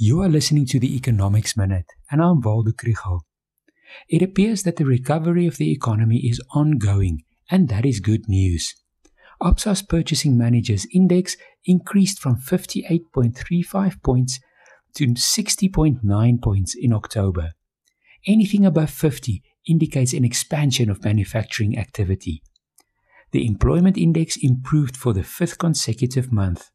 You 0.00 0.22
are 0.22 0.28
listening 0.28 0.64
to 0.66 0.78
the 0.78 0.94
Economics 0.94 1.56
Minute, 1.56 1.86
and 2.08 2.22
I'm 2.22 2.40
Waldo 2.40 2.70
Krugell. 2.70 3.22
It 4.08 4.22
appears 4.22 4.62
that 4.62 4.76
the 4.76 4.84
recovery 4.84 5.44
of 5.48 5.56
the 5.56 5.72
economy 5.72 6.18
is 6.18 6.40
ongoing, 6.54 7.24
and 7.50 7.68
that 7.68 7.84
is 7.84 7.98
good 7.98 8.28
news. 8.28 8.76
Absa's 9.42 9.82
Purchasing 9.82 10.38
Managers 10.38 10.86
Index 10.94 11.36
increased 11.64 12.20
from 12.20 12.36
58.35 12.36 14.00
points 14.00 14.38
to 14.94 15.06
60.9 15.06 16.42
points 16.42 16.76
in 16.76 16.92
October. 16.92 17.54
Anything 18.24 18.64
above 18.64 18.90
50 18.90 19.42
indicates 19.66 20.12
an 20.12 20.24
expansion 20.24 20.90
of 20.90 21.02
manufacturing 21.02 21.76
activity. 21.76 22.40
The 23.32 23.44
employment 23.44 23.98
index 23.98 24.36
improved 24.40 24.96
for 24.96 25.12
the 25.12 25.24
fifth 25.24 25.58
consecutive 25.58 26.30
month. 26.30 26.70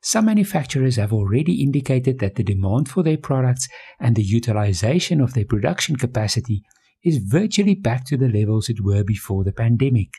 Some 0.00 0.26
manufacturers 0.26 0.96
have 0.96 1.12
already 1.12 1.62
indicated 1.62 2.18
that 2.20 2.36
the 2.36 2.44
demand 2.44 2.88
for 2.88 3.02
their 3.02 3.16
products 3.16 3.68
and 3.98 4.14
the 4.14 4.22
utilization 4.22 5.20
of 5.20 5.34
their 5.34 5.44
production 5.44 5.96
capacity 5.96 6.62
is 7.04 7.18
virtually 7.18 7.74
back 7.74 8.04
to 8.06 8.16
the 8.16 8.28
levels 8.28 8.68
it 8.68 8.84
were 8.84 9.04
before 9.04 9.44
the 9.44 9.52
pandemic. 9.52 10.10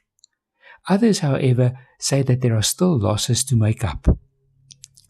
Others, 0.88 1.20
however, 1.20 1.74
say 2.00 2.22
that 2.24 2.42
there 2.42 2.56
are 2.56 2.62
still 2.62 2.98
losses 2.98 3.44
to 3.46 3.56
make 3.56 3.84
up. 3.84 4.08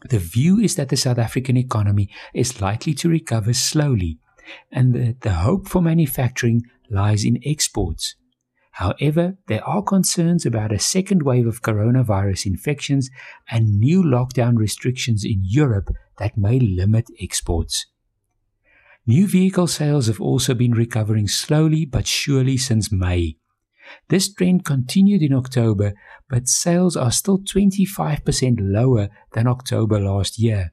The 0.08 0.18
view 0.18 0.58
is 0.58 0.76
that 0.76 0.88
the 0.88 0.96
South 0.96 1.18
African 1.18 1.56
economy 1.56 2.08
is 2.34 2.60
likely 2.60 2.94
to 2.94 3.08
recover 3.08 3.52
slowly, 3.52 4.18
and 4.72 4.94
that 4.94 5.20
the 5.20 5.34
hope 5.34 5.68
for 5.68 5.82
manufacturing 5.82 6.62
lies 6.90 7.24
in 7.24 7.38
exports. 7.44 8.16
However, 8.80 9.36
there 9.46 9.62
are 9.68 9.82
concerns 9.82 10.46
about 10.46 10.72
a 10.72 10.78
second 10.78 11.22
wave 11.22 11.46
of 11.46 11.60
coronavirus 11.60 12.46
infections 12.46 13.10
and 13.50 13.78
new 13.78 14.02
lockdown 14.02 14.56
restrictions 14.56 15.22
in 15.22 15.42
Europe 15.44 15.90
that 16.16 16.38
may 16.38 16.58
limit 16.58 17.04
exports. 17.20 17.84
New 19.06 19.26
vehicle 19.26 19.66
sales 19.66 20.06
have 20.06 20.18
also 20.18 20.54
been 20.54 20.72
recovering 20.72 21.28
slowly 21.28 21.84
but 21.84 22.06
surely 22.06 22.56
since 22.56 22.90
May. 22.90 23.36
This 24.08 24.32
trend 24.32 24.64
continued 24.64 25.20
in 25.20 25.34
October, 25.34 25.92
but 26.30 26.48
sales 26.48 26.96
are 26.96 27.12
still 27.12 27.38
25% 27.38 28.56
lower 28.60 29.10
than 29.34 29.46
October 29.46 30.00
last 30.00 30.38
year. 30.38 30.72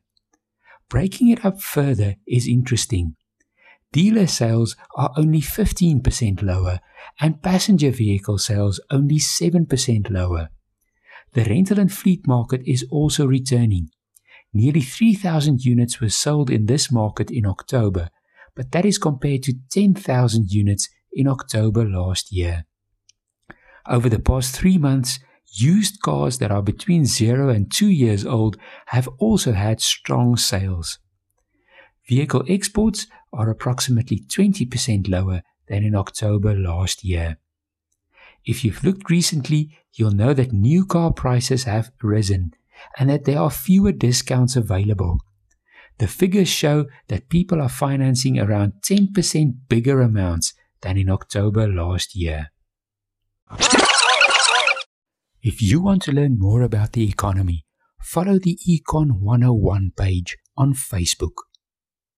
Breaking 0.88 1.28
it 1.28 1.44
up 1.44 1.60
further 1.60 2.16
is 2.26 2.48
interesting. 2.48 3.18
Dealer 3.92 4.28
sales 4.28 4.76
are 4.96 5.12
only 5.16 5.42
15% 5.42 6.42
lower 6.44 6.80
and 7.20 7.42
passenger 7.42 7.92
vehicle 7.92 8.38
sales 8.38 8.80
only 8.92 9.18
7% 9.18 10.10
lower. 10.12 10.50
The 11.34 11.46
rental 11.46 11.80
and 11.80 11.92
fleet 11.92 12.28
market 12.28 12.62
is 12.66 12.86
also 12.92 13.26
returning. 13.26 13.90
Nearly 14.54 14.82
3,000 14.82 15.64
units 15.64 16.02
were 16.02 16.10
sold 16.10 16.50
in 16.50 16.66
this 16.66 16.92
market 16.92 17.30
in 17.32 17.46
October, 17.46 18.10
but 18.56 18.72
that 18.72 18.86
is 18.86 18.98
compared 18.98 19.44
to 19.44 19.54
10,000 19.70 20.52
units 20.52 20.90
in 21.14 21.28
October 21.28 21.86
last 21.86 22.32
year. 22.32 22.66
Over 23.88 24.10
the 24.10 24.20
past 24.20 24.56
three 24.56 24.78
months, 24.78 25.20
used 25.54 26.02
cars 26.02 26.40
that 26.40 26.52
are 26.52 26.62
between 26.62 27.06
zero 27.06 27.50
and 27.50 27.72
two 27.72 27.90
years 27.90 28.26
old 28.26 28.58
have 28.88 29.08
also 29.20 29.54
had 29.54 29.80
strong 29.80 30.36
sales. 30.36 31.00
Vehicle 32.08 32.44
exports 32.48 33.08
are 33.34 33.50
approximately 33.50 34.20
20% 34.20 35.10
lower 35.10 35.42
than 35.68 35.84
in 35.84 35.96
October 35.96 36.56
last 36.56 37.04
year. 37.04 37.38
If 38.46 38.64
you've 38.64 38.84
looked 38.84 39.10
recently, 39.10 39.78
you'll 39.94 40.12
know 40.12 40.34
that 40.34 40.54
new 40.54 40.86
car 40.86 41.12
prices 41.12 41.66
have 41.66 41.92
risen 42.02 42.54
and 42.98 43.10
that 43.10 43.26
there 43.26 43.40
are 43.40 43.52
fewer 43.52 43.92
discounts 43.92 44.56
available. 44.56 45.20
The 45.98 46.08
figures 46.08 46.48
show 46.48 46.86
that 47.08 47.28
people 47.28 47.62
are 47.62 47.70
financing 47.70 48.40
around 48.40 48.74
10% 48.84 49.68
bigger 49.68 50.02
amounts 50.02 50.54
than 50.82 50.98
in 50.98 51.10
October 51.10 51.68
last 51.68 52.16
year. 52.16 52.52
If 55.42 55.62
you 55.62 55.82
want 55.82 56.04
to 56.04 56.12
learn 56.12 56.40
more 56.40 56.62
about 56.62 56.94
the 56.94 57.10
economy, 57.10 57.66
follow 58.00 58.38
the 58.40 58.58
Econ 58.68 59.20
101 59.20 59.92
page 59.98 60.38
on 60.56 60.74
Facebook. 60.74 61.47